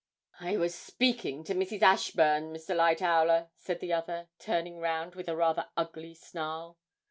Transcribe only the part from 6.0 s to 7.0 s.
snarl.